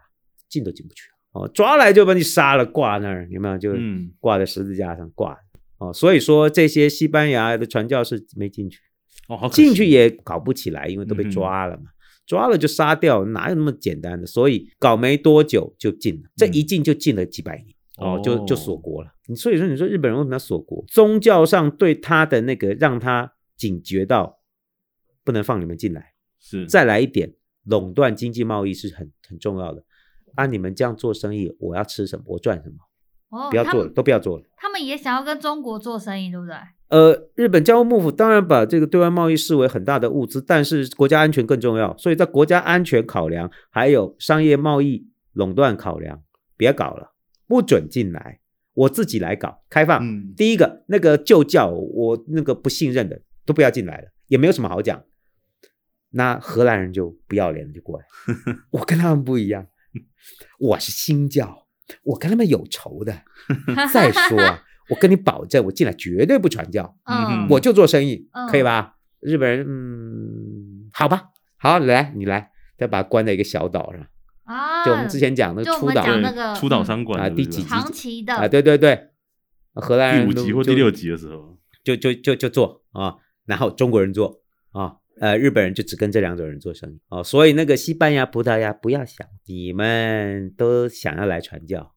[0.47, 3.57] 进都进不去哦，抓来就把你杀了，挂那儿，有没有？
[3.57, 5.37] 就嗯挂在十字架上挂。
[5.79, 8.79] 哦，所以说这些西班牙的传教士没进去，
[9.27, 11.95] 哦，进去也搞不起来，因为都被抓了嘛，嗯
[12.27, 14.27] 抓了就杀掉，哪有那么简单的？
[14.27, 17.75] 所以搞没多久就进了，这一进就进了几百年。
[17.97, 19.11] 哦，哦就就锁国了。
[19.25, 20.85] 你所以说，你说日本人为什么要锁国？
[20.87, 24.39] 宗教上对他的那个，让他警觉到
[25.23, 26.13] 不能放你们进来。
[26.39, 27.33] 是再来一点，
[27.65, 29.83] 垄断经济贸易是很很重要的。
[30.35, 32.23] 啊，你们这样做生意，我要吃什么？
[32.27, 32.77] 我赚什么？
[33.29, 34.43] 哦，不要做了，都不要做了。
[34.55, 36.55] 他们也想要跟中国做生意，对不对？
[36.89, 41.95] 呃，日本江户幕府当然把这个对外贸易视为很大的物资，但是国家安全更重要。
[41.97, 46.23] 所以在国家安全考量，还有商业贸易垄断考量，
[46.57, 47.13] 别搞了，
[47.47, 48.39] 不准进来，
[48.73, 50.03] 我自己来搞开放。
[50.03, 55.03] 嗯第一个，那个旧教我那个不信任的都不要进来了，也没有什么好讲。
[56.09, 58.05] 那荷兰人就不要脸了，就过来。
[58.71, 59.67] 我跟他们不一样，
[60.57, 61.67] 我是新教，
[62.03, 63.21] 我跟他们有仇的。
[63.93, 68.95] 再说啊，我跟你保证，我进来绝对不传教，嗯，我就做生意，嗯可以吧？
[69.19, 74.07] 日本人，嗯，好吧，好，来，你来，再把他关在一个小岛上，
[74.45, 79.09] 啊，就我们之前讲的出岛那个出岛商馆啊第几集长期的啊，对对对，
[79.73, 91.93] 荷兰人第五集或就第六集的时候，就就就就做啊，然后中国人做啊，呃，日本人就只跟这两种人做生意哦，所以那个西班牙、葡萄牙不要想，你们都想要来传教，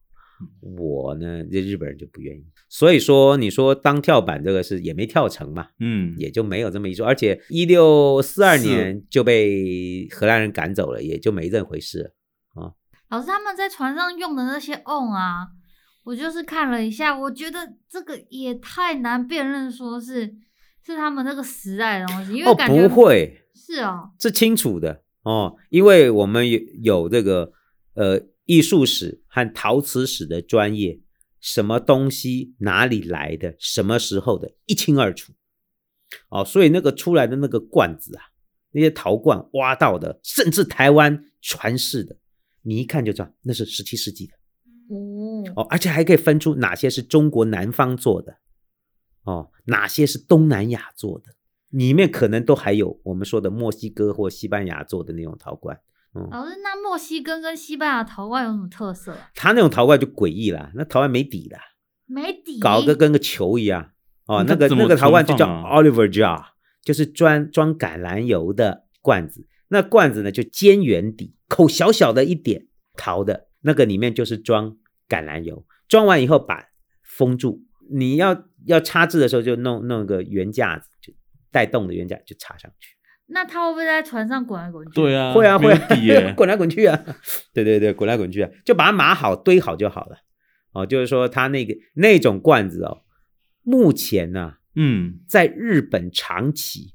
[0.61, 2.43] 我呢，这日本人就不愿意。
[2.69, 7.05] 所以说，你说当跳板这个事也没跳成嘛，嗯，也就没有这么一说。
[7.05, 12.13] 而且一六四二年就被荷兰人赶走了，也就没这回事
[12.55, 12.73] 哦。
[13.09, 15.47] 老师他们在船上用的那些 on 啊，
[16.03, 20.33] 我就是看了一下，我觉得这个也太难辨认，说是
[20.85, 27.51] 是他们那个时代的东西，因为哦，感觉、不会，是哦，是清楚的哦，因为我们有有这个
[27.93, 30.99] 呃艺术史和陶瓷史的专业，
[31.39, 35.33] 什么东西哪里来的，什么时候的，一清二楚。
[36.29, 38.23] 哦，所以那个出来的那个罐子啊，
[38.71, 42.17] 那些陶罐挖到的，甚至台湾传世的，
[42.61, 44.33] 你一看就知道那是十七世纪的。
[44.93, 48.37] 哦，哦，而且还可以分出哪些是中国南方做的，
[49.23, 51.33] 哦，哪些是东南亚做的，
[51.69, 55.79] 里面可能都还有我们说的墨西哥或西班牙做的那种陶罐。
[56.15, 59.31] 嗯，老师，那墨西哥跟西班牙陶罐有什么特色啊？
[59.33, 61.57] 他那种陶罐就诡异了，那陶罐没底的，
[62.05, 63.91] 没底，搞个跟个球一样。
[64.25, 66.45] 哦，那个那个陶罐就叫 Oliver jar，
[66.83, 69.47] 就是装装橄榄油的罐子。
[69.69, 74.77] 那罐子呢就尖圆底，口小小的一点，陶的那个里面就是装
[75.09, 76.69] 橄榄油，装完以后把
[77.01, 77.63] 封住。
[77.91, 81.13] 你要要插字的时候就弄弄个圆架子，就
[81.51, 82.95] 带动的圆架就插上去。
[83.27, 84.93] 那他会不会在船上滚来滚去？
[84.93, 85.73] 对啊，会啊会
[86.35, 87.03] 滚来滚去啊，
[87.53, 90.17] 对对对，滚来滚去啊，就把它码好堆好就好了。
[90.73, 93.03] 哦，就是说它那个那种罐子哦，
[93.61, 96.93] 目前呢、啊，嗯，在日本长崎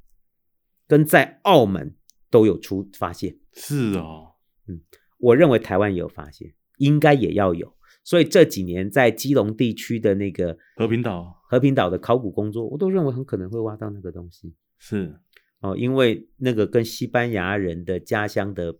[0.87, 1.97] 跟在澳门
[2.31, 4.35] 都有出发现，是哦，
[4.69, 4.81] 嗯
[5.19, 7.75] 我认为台湾也有发现，应该也要有。
[8.05, 14.55] 所以这几年在基隆地区的那个和平岛和平岛的考古工作，我都认为很可能会挖到那个东西。
[14.79, 15.19] 是，
[15.61, 18.75] 哦，因为那个跟西班牙人的家乡的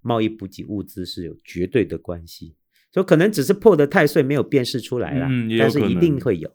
[0.00, 2.54] 贸易补给物资是有绝对的关系，
[2.92, 6.48] 所以可能只是破得太碎，没有辨识出来啦，嗯但是一定会有，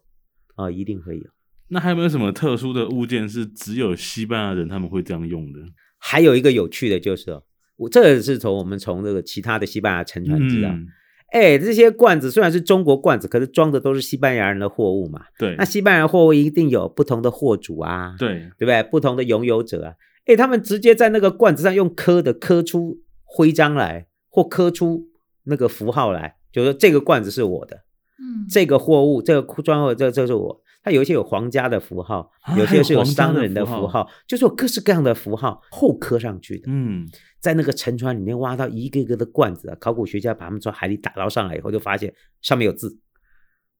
[0.55, 1.25] 啊、哦，一定会有。
[1.67, 5.59] 那还有没有什么特殊的物件是只有西班牙人他们会这样用的？
[5.97, 7.43] 还有一个有趣的就是哦，
[7.75, 10.87] 我这个是从我们从这个其他的西班牙沉船知道，嗯，
[11.31, 18.81] 哎，这些罐子虽然是中国罐子，可是装的都是西班牙人的货物嘛，对那，西班牙货物一定有不同的货主啊，对，对不对？
[18.83, 19.93] 不同的拥有者啊，
[20.25, 25.07] 哎，他们直接在那个罐子上用刻的刻出徽章来，或刻出
[25.43, 27.75] 那个符号来，就是说这个罐子是我的，
[28.19, 30.61] 嗯，这个货物，这个装货，这这是我。
[30.87, 36.63] 它有一些有皇家的符号，有些是有商人的符号，就是有各式各样的符号后刻上去的。
[36.67, 37.05] 嗯，
[37.41, 42.97] 在那个沉船里面挖到一个一个的罐子啊，考古学家把它们从海里打捞上来以后，就发现上面有字，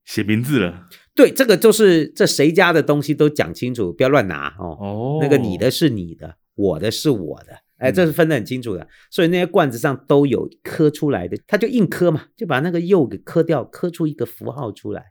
[0.04, 0.86] 写名字了。
[1.14, 4.76] 对，这个就是这谁家的东西都讲清楚，不要乱拿哦。
[4.78, 8.82] 哦，那个你的是你的，我的是我的，哎，这是分得很清楚的。
[8.82, 15.06] 嗯、所以那些罐子上都有刻出来的，他就硬刻嘛，就把那个釉给刻掉，刻出一个符号出来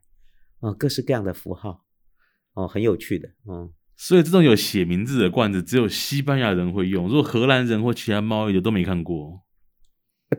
[0.60, 1.87] 啊、哦，各式各样的符号。
[2.58, 9.44] 哦，很有趣的，嗯，所以这种有写名字的罐子，只有西班牙人会用，如果荷兰人或其他贸易的都没看过，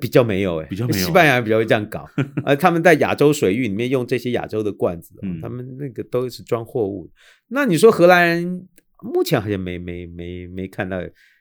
[0.00, 2.08] 比较没有哎，比较没有， 西班牙人比较会这样搞，
[2.44, 7.08] 而，他们在亚洲水域里面用这些亚洲的罐子，嗯，他们那个都是装货物。
[7.46, 8.68] 那你说荷兰人
[9.00, 10.96] 目前好像没没没没看到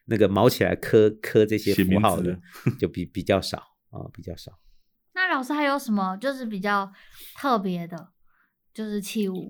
[0.05, 2.39] 那个毛起来刻刻这些符号的，
[2.80, 3.57] 就比比较少
[3.89, 4.51] 啊，比较少。
[5.15, 6.91] 那老师还有什么就是比较
[7.36, 8.09] 特别的，
[8.73, 9.49] 就是器物？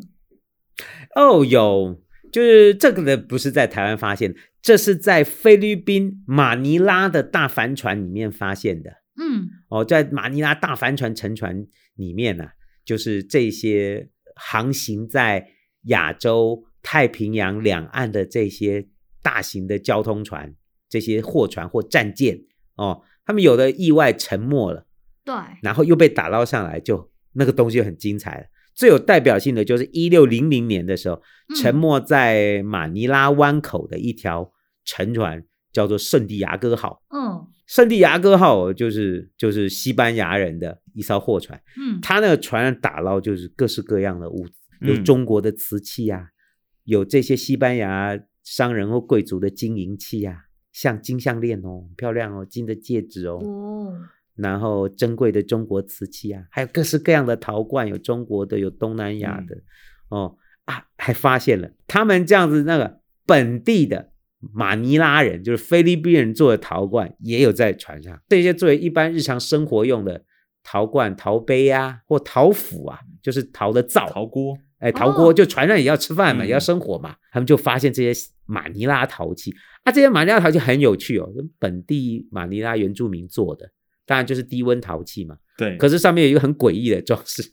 [1.16, 2.02] 哦，有，
[2.32, 8.92] 就是这个呢，不是在台湾发现，这是在菲律宾马尼拉的大帆船里面发现的。
[9.20, 11.66] 嗯，哦，在马尼拉大帆船沉船
[11.96, 12.52] 里面呢、啊，
[12.86, 15.50] 就是这些航行在
[15.86, 18.88] 亚洲太平洋两岸的这些
[19.24, 20.54] 大型的交通船，
[20.88, 22.42] 这些货船或战舰，
[22.76, 24.86] 哦，他们有的意外沉没了，
[25.26, 28.46] 对，然后又被打捞上来，就那个东西就很精彩了。
[28.78, 31.20] 最有代表性的就是一六零零年的时候，
[31.60, 34.54] 沉没在马尼拉湾口的一条
[34.86, 37.02] 沉船，叫做圣地牙哥号。
[37.10, 41.60] 嗯，圣地牙哥号就是就是西班牙人的一艘货船。
[41.76, 44.46] 嗯，他那个船上打捞就是各式各样的物，
[44.82, 46.28] 有中国的瓷器啊，
[46.84, 50.36] 有这些西班牙商人或贵族的金银器啊，
[50.72, 53.40] 像金项链哦，漂亮哦，金的戒指哦。
[53.44, 53.98] 哦
[54.38, 59.56] 然后珍贵的中国瓷器啊，还有各式各样的陶罐，有中国的，有东南亚的，
[60.12, 60.36] 嗯、哦
[60.66, 64.12] 啊，还发现了他们这样子那个本地的
[64.54, 68.22] 马尼拉人，就是菲律宾人做的陶罐，也有在船上。
[68.30, 70.24] 这些作为一般日常生活用的
[70.64, 79.52] 陶罐、陶杯啊，或陶釜啊，就是陶的灶、陶锅，哎，陶锅就船上也要吃饭嘛，哦、也要生火嘛，他们就发现这些马尼拉陶器
[79.84, 81.28] 啊，这些马尼拉陶器很有趣哦，
[81.58, 83.72] 本地马尼拉原住民做的。
[84.08, 85.78] 当然就是低温陶器嘛，对。
[85.78, 87.44] 可是上面有一个很诡异的装饰，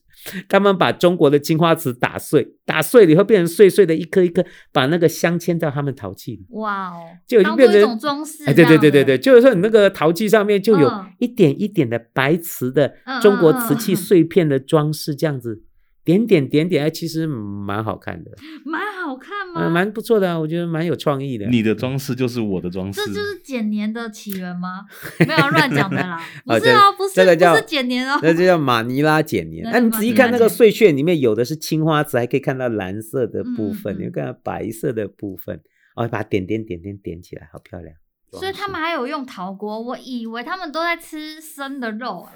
[0.48, 4.42] 他们把中国的青花瓷打碎，打碎了以后变成碎碎的一颗一颗，
[4.72, 6.46] 把那个镶嵌到他们陶器里。
[6.50, 8.44] 哇哦，就变成一种装饰。
[8.46, 15.64] 哎，对对对对对，就是说你那个陶器上面就有一点一点的白瓷的中国瓷器碎片的装饰，这样子。
[16.04, 18.30] 点点点点，哎，其实蛮好看的，
[18.64, 19.66] 蛮好看吗？
[19.66, 21.46] 嗯，蛮不错的，啊我觉得蛮有创意的。
[21.46, 24.84] 你的装饰就是我的装饰，这就是剪年的起源吗？
[25.26, 29.64] 没有乱讲的啦， 不是哦，不是，这个是剪年哦，那就叫马尼拉剪年。
[29.70, 35.60] 那你仔细看那个碎屑里面有的是青花瓷，还可以看到蓝色的部分，你看到白色的部分，
[35.96, 37.96] 哦，把它点点点点点起来，好漂亮。
[38.32, 42.26] 所以他们还有用陶锅，我以为他们都在吃生的肉。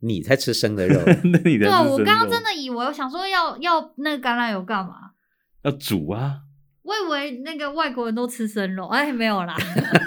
[0.00, 4.94] 你才吃生的肉， 那你的对，我刚刚真的以为，我想说要要那个橄榄油干嘛？
[5.64, 6.36] 要煮啊！
[6.82, 9.56] 我以为那个外国人都吃生肉，哎，没有啦。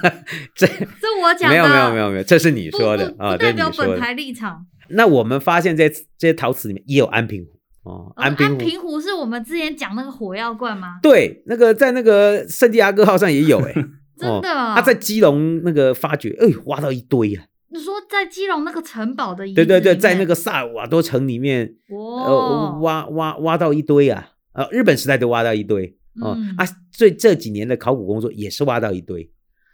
[0.55, 4.65] 这这我讲的，没有没有没有没有，这是你说的啊，代表本台立场。
[4.89, 10.99] 那我们发现这这些陶瓷里面也有安平壶哦，安平安平壶是我们之前讲那个火药罐吗？
[11.03, 13.73] 对，那个在那个圣地亚哥号上也有哎，
[14.17, 17.43] 真的，他在基隆那个发掘，哎，挖到一堆啊。
[17.74, 29.32] 你说在基隆那个城堡的遗址，对对对，在那个萨尔瓦多城里面，哦、呃，挖挖挖到一堆啊，呃，日本时代都挖到一堆哦、嗯、啊，所以这几年的考古工作也是挖到一堆，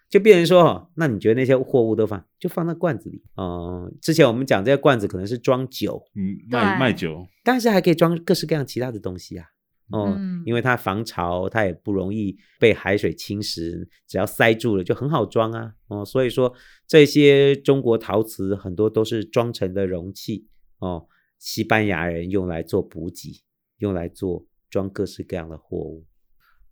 [0.10, 3.94] 就变成说哈，那你觉得那些货物都放就放在罐子里哦、呃。
[4.00, 9.48] 之前我们讲这些罐子可能是装酒，嗯，卖卖酒，但是还可以装各式各样其他的东西啊。
[9.92, 15.74] 哦，嗯、因为它防潮，它也不容易被海水侵蚀，只要塞住了就很好装啊。
[15.88, 16.54] 哦，所以说
[16.86, 20.46] 这些中国陶瓷很多都是装成的容器
[20.80, 21.08] 哦，
[21.40, 23.44] 西班牙人用来做补给，
[23.78, 26.06] 用来做装各式各样的货物。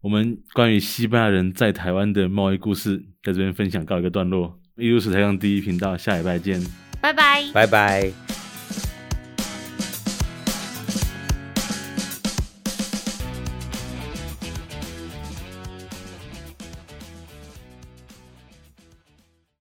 [0.01, 4.59] 我们关于西班牙人在台湾的贸易故事，在这边分享告一个段落。
[4.77, 6.61] 艺术史台上第一频道，下礼拜见，
[7.01, 8.44] 拜拜，拜拜。